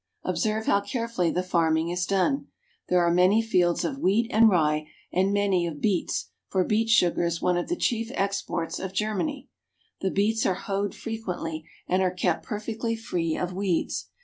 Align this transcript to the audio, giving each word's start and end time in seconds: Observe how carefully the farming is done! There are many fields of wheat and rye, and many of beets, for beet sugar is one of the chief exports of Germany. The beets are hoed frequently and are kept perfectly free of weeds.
Observe 0.23 0.65
how 0.65 0.81
carefully 0.81 1.29
the 1.29 1.43
farming 1.43 1.89
is 1.91 2.07
done! 2.07 2.47
There 2.89 3.03
are 3.05 3.13
many 3.13 3.39
fields 3.39 3.85
of 3.85 3.99
wheat 3.99 4.27
and 4.33 4.49
rye, 4.49 4.87
and 5.13 5.31
many 5.31 5.67
of 5.67 5.79
beets, 5.79 6.31
for 6.47 6.63
beet 6.63 6.89
sugar 6.89 7.23
is 7.23 7.39
one 7.39 7.55
of 7.55 7.67
the 7.67 7.75
chief 7.75 8.09
exports 8.15 8.79
of 8.79 8.93
Germany. 8.93 9.47
The 9.99 10.09
beets 10.09 10.43
are 10.47 10.55
hoed 10.55 10.95
frequently 10.95 11.69
and 11.87 12.01
are 12.01 12.09
kept 12.09 12.41
perfectly 12.43 12.95
free 12.95 13.37
of 13.37 13.53
weeds. 13.53 14.07